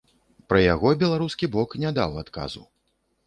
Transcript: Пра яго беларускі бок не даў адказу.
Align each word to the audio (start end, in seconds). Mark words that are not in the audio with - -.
Пра 0.51 0.61
яго 0.61 0.93
беларускі 1.03 1.49
бок 1.55 1.77
не 1.83 1.91
даў 1.99 2.17
адказу. 2.25 2.65